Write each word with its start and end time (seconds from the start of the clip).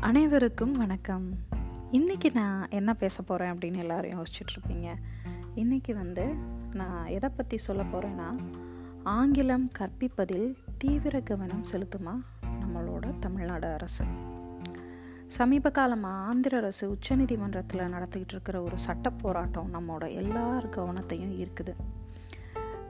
அனைவருக்கும் 0.00 0.72
வணக்கம். 0.72 1.30
இன்றைக்கி 1.92 2.34
நான் 2.34 2.70
என்ன 2.70 2.94
பேச 2.94 3.22
போகிறேன் 3.22 3.54
அப்படின்னு 3.54 3.76
எல்லோரும் 3.76 4.10
யோசிச்சுட்ருப்பீங்க 4.10 4.94
இன்றைக்கி 5.56 5.94
வந்து 5.94 6.34
நான் 6.72 7.06
எதை 7.06 7.30
பற்றி 7.36 7.56
சொல்ல 7.56 7.82
போகிறேன்னா 7.82 8.38
ஆங்கிலம் 9.02 9.70
கற்பிப்பதில் 9.78 10.54
தீவிர 10.78 11.20
கவனம் 11.20 11.62
செலுத்துமா 11.72 12.14
நம்மளோட 12.60 13.18
தமிழ்நாடு 13.18 13.66
அரசு. 13.66 14.04
சமீப 15.26 15.70
காலமாக 15.70 16.26
ஆந்திர 16.26 16.56
அரசு 16.56 16.90
உச்சநீதிமன்றத்தில் 16.90 17.92
நடத்திக்கிட்டு 17.92 18.36
இருக்கிற 18.36 18.62
ஒரு 18.62 18.78
சட்ட 18.78 19.10
போராட்டம் 19.10 19.74
நம்மளோட 19.74 20.14
எல்லார் 20.14 20.68
கவனத்தையும் 20.68 21.46
இருக்குது 21.46 21.74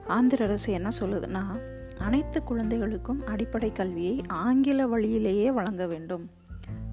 ஆந்திர 0.07 0.45
அரசு 0.45 0.71
என்ன 0.71 0.89
சொல்லுதுன்னா 0.99 1.59
அனைத்து 1.97 2.43
குழந்தைகளுக்கும் 2.43 3.27
அடிப்படை 3.27 3.71
கல்வியை 3.71 4.21
ஆங்கில 4.27 4.87
வழியிலேயே 4.87 5.51
வழங்க 5.51 5.87
வேண்டும். 5.87 6.29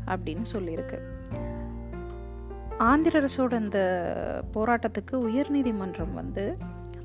அப்படின்னு 0.08 0.44
சொல்லியிருக்கு. 0.52 0.98
ஆந்திர 2.78 3.20
அரசோட 3.20 3.60
இந்த 3.60 3.80
போராட்டத்துக்கு 4.54 5.12
உயர்நீதிமன்றம் 5.12 6.14
வந்து 6.14 6.56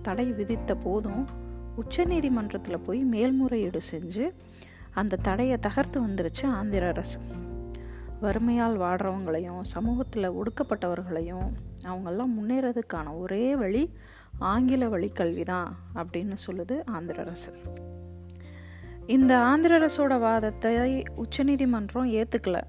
தடை 0.02 0.32
விதித்த 0.32 0.76
போதும் 0.76 1.28
உச்சநீதிமன்றத்தில் 1.76 2.84
போய் 2.86 3.00
மேல்முறையீடு 3.00 3.80
செஞ்சு 3.92 4.32
அந்த 4.94 5.16
தடையை 5.16 5.58
தகர்த்து 5.58 6.08
வந்துருச்சு 6.08 6.46
ஆந்திர 6.46 6.88
அரசு. 6.88 7.20
வறுமையால் 8.22 8.80
வாடுறவங்களையும் 8.80 9.62
சமூகத்தில் 9.62 10.32
ஒடுக்கப்பட்டவர்களையும் 10.32 11.48
அவங்கெல்லாம் 11.84 12.34
முன்னேறதுக்கான 12.40 13.20
ஒரே 13.20 13.56
வழி 13.56 13.94
ஆங்கில 14.38 14.88
வழி 14.88 15.10
கல்வி 15.10 15.44
தான் 15.44 15.76
அப்படின்னு 15.96 16.36
சொல்லுது 16.48 16.86
ஆந்திர 16.86 17.22
அரசு. 17.22 17.54
இந்த 19.08 19.40
ஆந்திர 19.40 19.78
அரசோட 19.78 20.20
வாதத்தை 20.20 21.04
உச்சநீதிமன்றம் 21.16 22.12
ஏற்றுக்கலை 22.12 22.62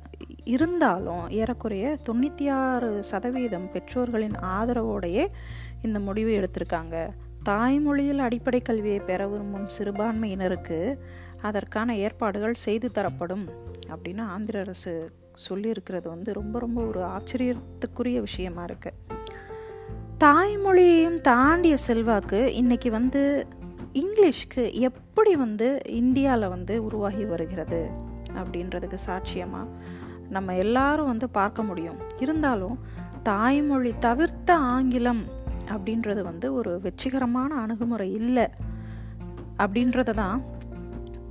இருந்தாலும் 0.44 1.30
ஏறக்குறைய 1.30 1.98
தொண்ணூற்றி 2.06 2.50
ஆறு 2.50 3.02
சதவீதம் 3.02 3.70
பெற்றோர்களின் 3.70 4.32
ஆதரவோடையே 4.32 5.26
இந்த 5.82 5.98
முடிவு 5.98 6.30
எடுத்திருக்காங்க. 6.30 7.08
தாய்மொழியில் 7.42 8.18
அடிப்படை 8.18 8.60
கல்வியை 8.60 8.98
பெற 8.98 9.28
விரும்பும் 9.28 9.66
சிறுபான்மையினருக்கு 9.78 10.98
அதற்கான 11.42 11.96
ஏற்பாடுகள் 11.96 12.54
செய்து 12.54 12.90
தரப்படும் 12.90 13.48
அப்படின்னு 13.88 14.20
ஆந்திர 14.20 14.60
அரசு 14.60 15.10
சொல்லியிருக்கிறது 15.48 16.08
வந்து 16.08 16.32
ரொம்ப 16.32 16.58
ரொம்ப 16.58 16.84
ஒரு 16.84 17.06
ஆச்சரியத்துக்குரிய 17.06 18.20
விஷயமா 18.20 18.62
இருக்கு. 18.62 18.92
தாய்மொழியையும் 20.20 21.20
தாண்டிய 21.20 21.76
செல்வாக்கு 21.76 22.54
இன்னைக்கு 22.54 22.90
வந்து 22.90 23.46
இங்கிலீஷ்க்கு 23.92 24.72
எப்படி 24.72 25.36
வந்து 25.36 25.82
இந்தியாவில் 25.86 26.48
வந்து 26.48 26.84
உருவாகி 26.84 27.24
வருகிறது 27.24 27.88
அப்படின்றதுக்கு 28.34 28.96
சாட்சியமாக 29.06 29.68
நம்ம 30.30 30.56
எல்லாரும் 30.56 31.06
வந்து 31.06 31.28
பார்க்க 31.28 31.62
முடியும். 31.62 31.98
இருந்தாலும் 32.18 32.78
தாய்மொழி 33.22 33.94
தவிர்த்த 33.98 34.54
ஆங்கிலம் 34.54 35.24
அப்படின்றது 35.68 36.22
வந்து 36.22 36.54
ஒரு 36.54 36.80
வெற்றிகரமான 36.80 37.54
அணுகுமுறை 37.54 38.12
இல்லை. 38.12 38.46
அப்படின்றத 39.58 40.14
தான் 40.14 40.42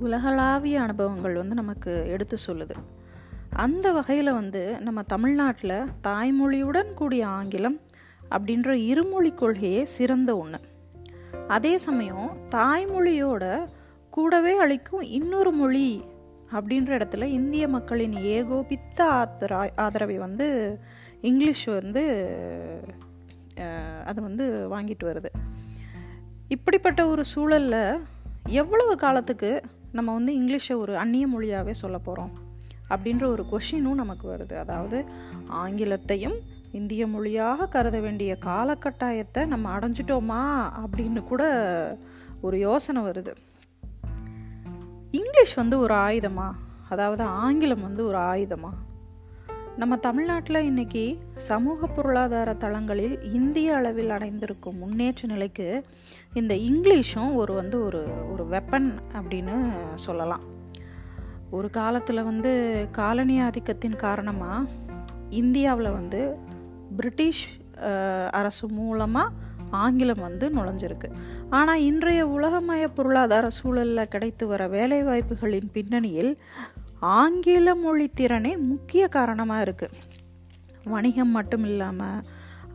உலகளாவிய 0.00 0.80
அனுபவங்கள் 0.80 1.34
வந்து 1.34 1.54
நமக்கு 1.54 2.04
எடுத்து 2.08 2.36
சொல்லுது. 2.46 2.72
அந்த 3.50 3.92
வகையில் 3.92 4.32
வந்து 4.32 4.80
நம்ம 4.80 5.02
தமிழ்நாட்டில் 5.02 5.84
தாய்மொழியுடன் 6.02 6.94
கூடிய 6.94 7.26
ஆங்கிலம் 7.26 7.80
அப்படின்ற 8.30 8.70
இருமொழி 8.70 9.32
கொள்கையே 9.32 9.84
சிறந்த 9.84 10.36
ஒன்று 10.36 10.60
அதே 11.48 11.76
சமயம் 11.76 12.36
தாய்மொழியோட 12.50 13.68
கூடவே 14.10 14.56
அளிக்கும் 14.56 15.00
இன்னொரு 15.00 15.50
மொழி 15.50 16.04
அப்படின்ற 16.52 16.90
இடத்துல 16.98 17.22
இந்திய 17.22 17.68
மக்களின் 17.68 18.12
ஏகோபித்த 18.12 19.06
ஆதரா 19.12 19.70
ஆதரவை 19.76 20.18
வந்து 20.18 20.78
இங்கிலீஷ் 21.20 21.64
வந்து 21.64 22.02
அது 24.04 24.22
வந்து 24.22 24.68
வாங்கிட்டு 24.70 25.04
வருது. 25.10 25.30
இப்படிப்பட்ட 26.48 27.06
ஒரு 27.06 27.24
சூழலில் 27.24 28.00
எவ்வளவு 28.48 28.96
காலத்துக்கு 28.96 29.62
நம்ம 29.92 30.12
வந்து 30.12 30.32
இங்கிலீஷை 30.40 30.76
ஒரு 30.76 30.96
அந்நிய 30.96 31.26
மொழியாகவே 31.26 31.72
சொல்ல 31.72 31.98
போகிறோம் 31.98 32.32
அப்படின்ற 32.88 33.24
ஒரு 33.26 33.44
கொஷினும் 33.52 34.00
நமக்கு 34.02 34.28
வருது. 34.28 34.54
அதாவது 34.54 35.04
ஆங்கிலத்தையும் 35.52 36.36
இந்திய 36.72 37.06
மொழியாக 37.06 37.66
கருத 37.66 38.00
வேண்டிய 38.00 38.36
காலகட்டாயத்தை 38.44 39.46
நம்ம 39.46 39.78
அடைஞ்சிட்டோமா 39.78 40.70
அப்படின்னு 40.84 41.24
கூட 41.24 41.42
ஒரு 42.40 42.58
யோசனை 42.58 43.02
வருது. 43.02 43.34
இங்கிலீஷ் 45.16 45.54
வந்து 45.54 45.76
ஒரு 45.78 45.94
ஆயுதமா? 45.94 46.46
அதாவது 46.88 47.22
ஆங்கிலம் 47.22 47.82
வந்து 47.82 48.02
ஒரு 48.06 48.18
ஆயுதமா? 48.18 48.70
நம்ம 49.76 49.96
தமிழ்நாட்டில் 49.96 50.58
இன்னைக்கு 50.62 51.18
சமூக 51.48 51.86
பொருளாதார 51.86 52.54
தளங்களில் 52.54 53.14
இந்திய 53.32 53.74
அளவில் 53.74 54.10
அடைந்திருக்கும் 54.10 54.78
முன்னேற்ற 54.78 55.28
நிலைக்கு 55.28 55.68
இந்த 56.32 56.54
இங்கிலீஷும் 56.54 57.34
ஒரு 57.34 57.54
வந்து 57.54 57.84
ஒரு 57.84 58.02
ஒரு 58.32 58.46
வெப்பன் 58.50 58.88
அப்படின்னு 59.12 59.56
சொல்லலாம். 59.94 60.44
ஒரு 61.50 61.70
காலத்தில் 61.70 62.22
வந்து 62.22 62.52
காலனி 62.92 63.36
ஆதிக்கத்தின் 63.40 63.96
காரணமாக 63.96 64.70
இந்தியாவில் 65.30 65.96
வந்து 65.98 66.22
பிரிட்டிஷ் 66.96 67.44
அரசு 68.30 68.66
மூலமாக 68.68 69.32
ஆங்கிலம் 69.82 70.22
வந்து 70.26 70.46
நுழைஞ்சிருக்கு. 70.56 71.08
ஆனால் 71.58 71.84
இன்றைய 71.90 72.22
உலகமய 72.36 72.84
பொருளாதார 72.96 73.46
சூழலில் 73.58 74.12
கிடைத்து 74.14 74.46
வர 74.46 74.68
வேலைவாய்ப்புகளின் 74.68 75.70
பின்னணியில் 75.72 76.32
ஆங்கில 77.18 77.74
மொழி 77.74 78.06
திறனே 78.20 78.52
முக்கிய 78.70 79.04
காரணமாக 79.08 79.64
இருக்குது 79.66 80.00
வணிகம் 80.94 81.34
மட்டும் 81.36 81.64
இல்லாமல் 81.64 82.22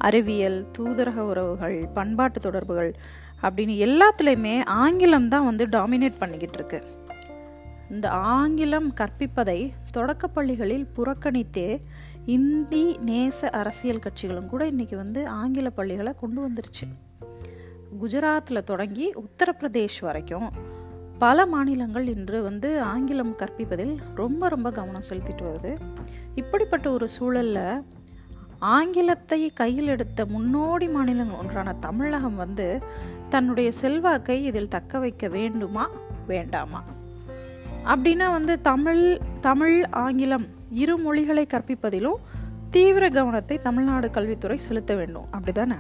அறிவியல் 0.08 0.60
தூதரக 0.78 1.20
உறவுகள் 1.32 1.78
பண்பாட்டு 1.94 2.40
தொடர்புகள் 2.40 2.92
அப்படின்னு 3.42 3.76
எல்லாத்துலேயுமே 3.88 4.56
ஆங்கிலம் 4.84 5.28
தான் 5.28 5.46
வந்து 5.46 5.66
டாமினேட் 5.76 6.22
பண்ணிக்கிட்டு 6.22 6.58
இருக்கு. 6.60 6.80
இந்த 7.90 8.08
ஆங்கிலம் 8.38 8.90
கற்பிப்பதை 9.00 9.60
தொடக்கப்பள்ளிகளில் 9.96 10.86
புறக்கணித்தே 10.96 11.70
இந்தி 12.26 12.98
நேச 13.06 13.50
அரசியல் 13.50 14.00
கட்சிகளும் 14.00 14.46
கூட 14.46 14.72
இன்றைக்கி 14.72 14.96
வந்து 14.96 15.28
ஆங்கில 15.28 15.70
பள்ளிகளை 15.70 16.14
கொண்டு 16.20 16.50
வந்துருச்சு. 16.50 17.18
குஜராத்தில் 18.02 18.64
தொடங்கி 18.64 19.14
உத்தரப்பிரதேஷ் 19.14 20.02
வரைக்கும் 20.02 20.52
பல 21.20 21.46
மாநிலங்கள் 21.46 22.08
இன்று 22.08 22.44
வந்து 22.44 22.82
ஆங்கிலம் 22.82 23.36
கற்பிப்பதில் 23.38 23.98
ரொம்ப 24.16 24.48
ரொம்ப 24.48 24.72
கவனம் 24.72 25.02
செலுத்திட்டு 25.10 25.42
வருது. 25.42 25.78
இப்படிப்பட்ட 26.36 26.92
ஒரு 26.92 27.10
சூழலில் 27.10 27.84
ஆங்கிலத்தை 28.60 29.50
கையில் 29.50 29.88
எடுத்த 29.88 30.26
முன்னோடி 30.26 30.88
மாநிலங்கள் 30.88 31.40
ஒன்றான 31.40 31.74
தமிழகம் 31.74 32.36
வந்து 32.36 32.82
தன்னுடைய 33.30 33.72
செல்வாக்கை 33.72 34.46
இதில் 34.46 34.68
தக்க 34.68 35.00
வைக்க 35.00 35.28
வேண்டுமா? 35.28 35.90
வேண்டாமா? 36.28 36.84
அப்படின்னா 37.86 38.32
வந்து 38.32 38.62
தமிழ் 38.62 39.20
தமிழ் 39.42 39.86
ஆங்கிலம் 39.90 40.46
இரு 40.70 40.98
மொழிகளை 40.98 41.48
கற்பிப்பதிலும் 41.50 42.16
தீவிர 42.72 43.10
கவனத்தை 43.10 43.58
தமிழ்நாடு 43.58 44.12
கல்வித்துறை 44.12 44.58
செலுத்த 44.58 44.96
வேண்டும். 44.96 45.26
அப்படிதானே? 45.32 45.78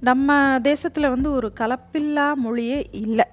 நம்ம 0.00 0.58
தேசத்தில் 0.62 1.08
வந்து 1.08 1.32
ஒரு 1.32 1.52
கலப்பில்லா 1.60 2.34
மொழியே 2.34 2.88
இல்லை. 2.92 3.24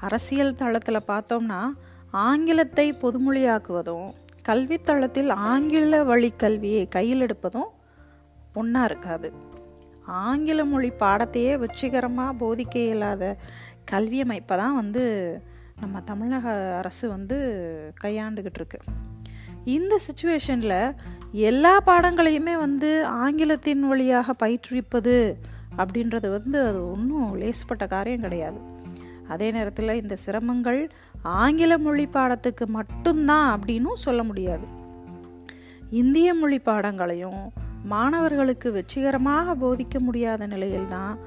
அரசியல் 0.00 0.54
தளத்தில் 0.54 1.08
பார்த்தோம்னா 1.08 1.68
ஆங்கிலத்தை 2.10 2.92
பொதுமொழியாக்குவதும் 2.92 4.12
கல்வித்தளத்தில் 4.48 5.28
ஆங்கில 5.28 6.04
வழி 6.04 6.32
கல்வியை 6.36 6.88
கையில் 6.88 7.20
எடுப்பதும் 7.20 7.70
ஒன்றா 8.54 8.84
இருக்காது. 8.84 9.32
ஆங்கில 10.06 10.64
மொழி 10.64 10.92
பாடத்தையே 10.98 11.58
வெற்றிகரமாக 11.58 12.46
போதிக்க 12.46 12.76
இயலாத 12.76 13.36
கல்வி 13.84 14.20
அமைப்பை 14.20 14.56
தான் 14.56 14.74
வந்து 14.74 15.04
நம்ம 15.80 16.00
தமிழக 16.00 16.74
அரசு 16.76 17.08
வந்து 17.08 17.38
கையாண்டுக்கிட்டு 18.02 18.54
இருக்கு 18.54 18.78
இந்த 19.64 19.98
சுச்சுவேஷனில் 19.98 20.94
எல்லா 21.32 21.80
பாடங்களையுமே 21.86 22.58
வந்து 22.58 23.04
ஆங்கிலத்தின் 23.04 23.88
வழியாக 23.88 24.32
பயிற்றுவிப்பது 24.46 25.34
அப்படின்றது 25.76 26.28
வந்து 26.30 26.66
அது 26.66 26.90
ஒன்றும் 26.90 27.40
லேசுப்பட்ட 27.40 27.88
காரியம் 27.88 28.20
கிடையாது. 28.20 28.58
அதே 29.28 29.50
நேரத்தில் 29.50 30.00
இந்த 30.02 30.16
சிரமங்கள் 30.26 30.88
ஆங்கில 31.22 31.78
மொழி 31.78 32.06
பாடத்துக்கு 32.06 32.64
மட்டும்தான் 32.66 33.60
அப்படின்னும் 33.60 33.92
சொல்ல 33.92 34.22
முடியாது. 34.22 34.66
இந்திய 35.90 36.34
மொழி 36.34 36.58
பாடங்களையும் 36.58 37.52
மாணவர்களுக்கு 37.84 38.72
வெற்றிகரமாக 38.72 39.54
போதிக்க 39.54 39.98
முடியாத 39.98 40.46
நிலையில்தான் 40.46 41.18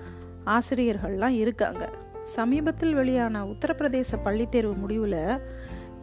ஆசிரியர்கள்லாம் 0.45 1.37
இருக்காங்க. 1.37 1.89
சமீபத்தில் 2.23 2.93
வெளியான 2.93 3.45
உத்தரப்பிரதேச 3.45 4.11
பள்ளித்தேர்வு 4.25 4.75
முடிவில் 4.75 5.39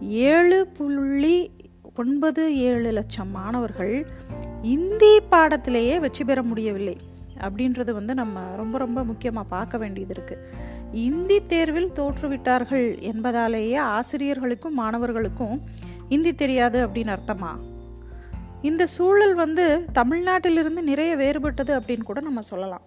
ஏழு 0.00 0.66
புள்ளி 0.66 1.50
ஒன்பது 1.94 2.56
ஏழு 2.56 2.90
லட்சம் 2.92 3.30
மாணவர்கள் 3.30 4.06
இந்தி 4.62 5.20
பாடத்திலேயே 5.30 6.00
வெற்றி 6.00 6.24
பெற 6.24 6.42
முடியவில்லை. 6.42 6.96
அப்படின்றது 7.40 7.92
வந்து 7.92 8.14
நம்ம 8.14 8.40
ரொம்ப 8.56 8.78
ரொம்ப 8.78 9.04
முக்கியமாக 9.04 9.48
பார்க்க 9.48 9.78
வேண்டியது 9.78 10.14
இருக்குது 10.14 10.44
இந்தி 10.92 11.46
தேர்வில் 11.46 11.92
தோற்றுவிட்டார்கள் 11.92 12.98
என்பதாலேயே 13.00 13.76
ஆசிரியர்களுக்கும் 13.76 14.78
மாணவர்களுக்கும் 14.78 15.60
இந்தி 16.08 16.34
தெரியாது 16.34 16.86
அப்படின்னு 16.86 17.16
அர்த்தமா? 17.16 17.52
இந்த 18.62 18.86
சூழல் 18.86 19.34
வந்து 19.34 19.84
தமிழ்நாட்டிலிருந்து 19.94 20.80
நிறைய 20.80 21.16
வேறுபட்டது 21.16 21.80
அப்படின்னு 21.80 22.02
கூட 22.02 22.20
நம்ம 22.20 22.40
சொல்லலாம். 22.40 22.82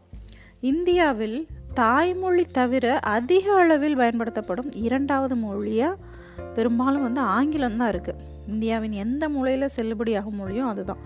இந்தியாவில் 0.59 1.47
தாய்மொழி 1.73 2.45
தவிர 2.51 2.99
அதிக 2.99 3.53
அளவில் 3.53 3.95
பயன்படுத்தப்படும் 3.95 4.71
இரண்டாவது 4.71 5.35
மொழியாக 5.35 5.97
பெரும்பாலும் 6.53 7.01
வந்து 7.01 7.21
ஆங்கிலம் 7.21 7.77
தான் 7.77 7.91
இருக்குது 7.91 8.19
இந்தியாவின் 8.47 8.91
எந்த 8.91 9.29
மூலையில் 9.29 9.73
செல்லுபடியாகும் 9.75 10.39
மொழியும் 10.39 10.67
அதுதான். 10.67 10.97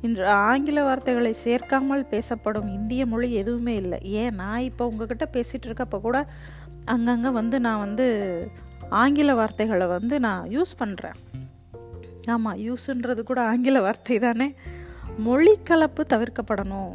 இன்று 0.00 0.26
ஆங்கில 0.26 0.84
வார்த்தைகளை 0.84 1.34
சேர்க்காமல் 1.44 2.04
பேசப்படும் 2.04 2.68
இந்திய 2.68 3.06
மொழி 3.06 3.32
எதுவுமே 3.32 3.74
இல்லை. 3.74 3.98
ஏன்? 4.02 4.34
நான் 4.34 4.60
இப்போ 4.60 4.86
உங்ககிட்ட 4.86 5.28
பேசிகிட்டு 5.32 5.68
இருக்கப்போ 5.68 6.00
கூட 6.00 6.26
அங்கங்கே 6.84 7.28
வந்து 7.28 7.60
நான் 7.60 7.78
வந்து 7.78 8.06
ஆங்கில 8.88 9.34
வார்த்தைகளை 9.34 9.86
வந்து 9.86 10.20
நான் 10.20 10.48
யூஸ் 10.48 10.72
பண்ணுறேன் 10.78 11.18
ஆமாம் 12.26 12.58
யூஸுன்றது 12.58 13.22
கூட 13.22 13.40
ஆங்கில 13.42 13.80
வார்த்தை 13.80 14.18
தானே. 14.18 14.54
மொழி 15.18 15.58
கலப்பு 15.64 16.06
தவிர்க்கப்படணும் 16.08 16.92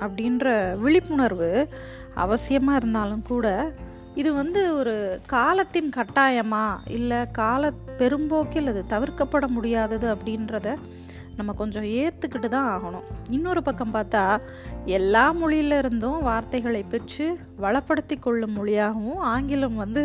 அப்படின்ற 0.00 0.76
விழிப்புணர்வு 0.76 1.68
அவசியமாக 2.16 2.76
இருந்தாலும் 2.76 3.22
கூட 3.22 3.72
இது 4.14 4.34
வந்து 4.34 4.76
ஒரு 4.76 5.20
காலத்தின் 5.26 5.90
கட்டாயமா? 5.96 6.78
இல்லை 6.86 7.30
கால 7.30 7.72
பெரும்போக்கில் 7.98 8.66
அது 8.66 8.84
தவிர்க்கப்பட 8.88 9.46
முடியாதது 9.46 10.14
அப்படின்றத 10.14 10.74
நம்ம 11.36 11.52
கொஞ்சம் 11.52 11.82
ஏற்றுக்கிட்டு 11.82 12.48
தான் 12.48 12.80
ஆகணும். 12.80 13.02
இன்னொரு 13.30 13.62
பக்கம் 13.62 13.94
பார்த்தா 13.94 14.40
எல்லா 14.84 15.34
மொழியில 15.34 15.78
இருந்தும் 15.78 16.22
வார்த்தைகளை 16.22 16.82
பெற்று 16.82 17.38
வளப்படுத்தி 17.60 18.18
கொள்ளும் 18.20 18.52
மொழியாகவும் 18.52 19.16
ஆங்கிலம் 19.16 19.74
வந்து 19.74 20.04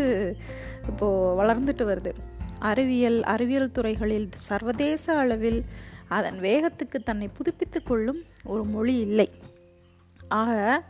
இப்போது 0.87 1.43
வளர்ந்துட்டு 1.43 1.85
வருது. 1.91 2.13
அறிவியல் 2.59 3.23
அறிவியல் 3.23 3.71
துறைகளில் 3.71 4.29
சர்வதேச 4.35 5.17
அளவில் 5.17 5.65
அதன் 6.07 6.39
வேகத்துக்கு 6.39 7.03
தன்னை 7.03 7.27
புதுப்பித்து 7.27 7.83
கொள்ளும் 7.83 8.23
ஒரு 8.43 8.63
மொழி 8.63 8.97
இல்லை. 8.97 9.29
ஆக 10.27 10.83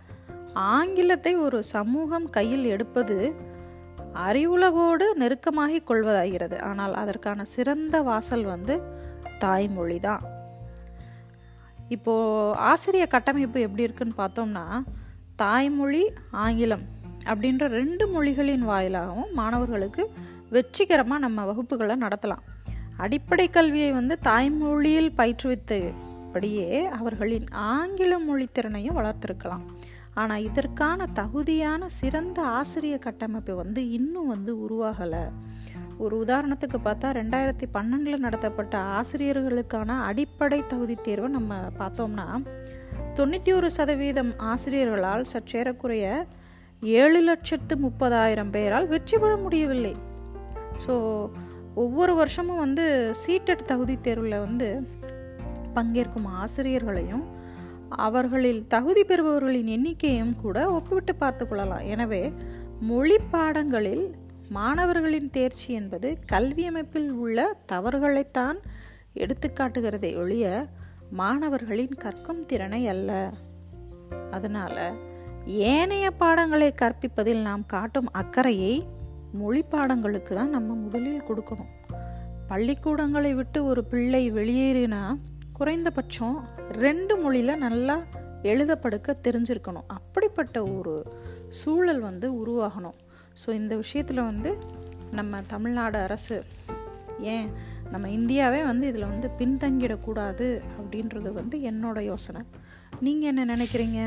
ஆங்கிலத்தை 0.56 1.36
ஒரு 1.36 1.64
சமூகம் 1.64 2.30
கையில் 2.30 2.64
எடுப்பது 2.64 3.36
அறிவுலகோடு 4.14 5.06
நெருக்கமாகி 5.20 5.80
கொள்வதாகிறது. 5.90 6.62
ஆனால் 6.62 6.94
அதற்கான 6.94 7.44
சிறந்த 7.44 8.02
வாசல் 8.02 8.44
வந்து 8.44 8.82
தாய்மொழி 9.40 10.00
தான். 10.00 10.24
இப்போ 11.90 12.14
ஆசிரிய 12.56 13.08
கட்டமைப்பு 13.08 13.60
எப்படி 13.60 13.84
இருக்குன்னு 13.84 14.16
பார்த்தோம்னா 14.18 14.84
தாய்மொழி 15.36 16.04
ஆங்கிலம் 16.32 16.86
அப்படின்ற 17.24 17.68
ரெண்டு 17.68 18.08
மொழிகளின் 18.08 18.66
வாயிலாகவும் 18.66 19.34
மாணவர்களுக்கு 19.34 20.10
வெற்றிகரமாக 20.50 21.20
நம்ம 21.20 21.46
வகுப்புகளை 21.46 21.96
நடத்தலாம். 22.06 22.44
அடிப்படை 22.98 23.50
கல்வியை 23.50 23.92
வந்து 23.92 24.20
தாய்மொழியில் 24.24 25.12
பயிற்றுவித்தபடியே 25.18 26.84
அவர்களின் 26.86 27.48
ஆங்கில 27.52 28.20
மொழி 28.20 28.48
திறனையும் 28.52 28.98
வளர்த்திருக்கலாம். 28.98 29.66
ஆனால் 30.16 30.44
இதற்கான 30.44 31.06
தகுதியான 31.14 31.88
சிறந்த 31.88 32.42
ஆசிரிய 32.42 32.98
கட்டமைப்பு 32.98 33.56
வந்து 33.56 33.90
இன்னும் 33.90 34.28
வந்து 34.28 34.52
உருவாகலை. 34.66 35.24
ஒரு 35.98 36.24
உதாரணத்துக்கு 36.24 36.78
பார்த்தா 36.84 37.10
ரெண்டாயிரத்தி 37.20 37.66
பன்னெண்டில் 37.74 38.18
நடத்தப்பட்ட 38.18 38.78
ஆசிரியர்களுக்கான 39.00 40.00
அடிப்படை 40.02 40.64
தகுதி 40.68 40.96
தேர்வை 40.96 41.30
நம்ம 41.30 41.60
பார்த்தோம்னா 41.80 42.28
தொண்ணூற்றி 43.14 43.54
ஒரு 43.54 43.72
சதவீதம் 43.72 44.32
ஆசிரியர்களால் 44.38 45.26
சற்றேறக்குறைய 45.34 46.26
ஏழு 46.82 47.22
லட்சத்து 47.22 47.76
முப்பதாயிரம் 47.76 48.50
பேரால் 48.50 48.88
வெற்றி 48.88 49.18
பெற 49.18 49.38
முடியவில்லை. 49.38 49.96
ஸோ 50.88 50.96
ஒவ்வொரு 51.76 52.16
வருஷமும் 52.16 52.58
வந்து 52.58 53.14
சீட்டட் 53.28 53.66
தகுதி 53.66 53.98
தேர்வில் 53.98 54.40
வந்து 54.40 54.88
பங்கேற்கும் 55.76 56.28
ஆசிரியர்களையும் 56.44 57.26
அவர்களில் 57.90 58.68
தகுதி 58.68 59.04
பெறுபவர்களின் 59.04 59.70
எண்ணிக்கையும் 59.76 60.36
கூட 60.36 60.72
ஒப்பிட்டு 60.72 61.16
பார்த்து 61.16 61.48
கொள்ளலாம். 61.48 61.80
எனவே 61.80 62.32
மொழி 62.80 63.18
பாடங்களில் 63.32 64.16
மாணவர்களின் 64.50 65.30
தேர்ச்சி 65.30 65.74
என்பது 65.74 66.18
கல்வி 66.26 66.66
அமைப்பில் 66.66 67.12
உள்ள 67.12 67.58
தவறுகளைத்தான் 67.72 68.58
எடுத்துக்காட்டுகிறதை 69.14 70.18
ஒழிய 70.18 70.68
மாணவர்களின் 71.10 71.96
கற்கும் 71.98 72.46
திறனை 72.46 72.88
அல்ல. 72.88 73.32
அதனால் 74.32 75.00
ஏனைய 75.46 76.12
பாடங்களை 76.12 76.74
கற்பிப்பதில் 76.82 77.42
நாம் 77.42 77.66
காட்டும் 77.66 78.12
அக்கறையை 78.12 78.84
மொழி 79.34 79.64
பாடங்களுக்கு 79.72 80.34
தான் 80.34 80.50
நம்ம 80.50 80.74
முதலில் 80.74 81.26
கொடுக்கணும். 81.30 81.72
பள்ளிக்கூடங்களை 82.48 83.34
விட்டு 83.34 83.66
ஒரு 83.66 83.84
பிள்ளை 83.84 84.32
வெளியேறினா 84.32 85.18
குறைந்தபட்சம் 85.58 86.38
ரெண்டு 86.86 87.14
மொழியில் 87.18 87.62
நல்லா 87.66 87.96
எழுத 88.52 88.72
படுக்க 88.76 89.16
தெரிஞ்சிருக்கணும். 89.28 89.88
அப்படிப்பட்ட 89.88 90.58
ஒரு 90.64 90.94
சூழல் 91.60 92.00
வந்து 92.00 92.28
உருவாகணும். 92.42 92.98
ஸோ 93.42 93.48
இந்த 93.54 93.74
விஷயத்தில் 93.76 94.28
வந்து 94.32 94.52
நம்ம 95.12 95.42
தமிழ்நாடு 95.48 95.98
அரசு 95.98 96.38
ஏன் 97.34 97.48
நம்ம 97.92 98.10
இந்தியாவே 98.10 98.62
வந்து 98.64 98.86
இதில் 98.88 99.12
வந்து 99.14 99.28
பின்தங்கிடக்கூடாது 99.40 100.48
அப்படின்றது 100.80 101.32
வந்து 101.32 101.58
என்னோட 101.72 102.00
யோசனை. 102.12 102.42
நீங்கள் 103.06 103.30
என்ன 103.32 103.56
நினைக்கிறீங்க? 103.56 104.02